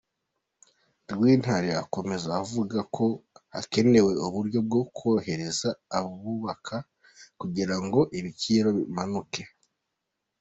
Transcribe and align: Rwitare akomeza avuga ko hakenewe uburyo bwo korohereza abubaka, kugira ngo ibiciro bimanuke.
Rwitare 1.13 1.69
akomeza 1.83 2.27
avuga 2.41 2.77
ko 2.95 3.05
hakenewe 3.53 4.11
uburyo 4.25 4.59
bwo 4.67 4.81
korohereza 4.95 5.69
abubaka, 5.97 6.75
kugira 7.39 7.75
ngo 7.83 7.99
ibiciro 8.17 8.67
bimanuke. 8.77 9.43